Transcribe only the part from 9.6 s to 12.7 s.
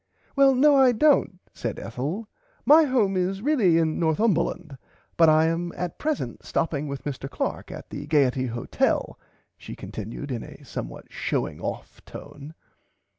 continud in a somewhat showing off tone.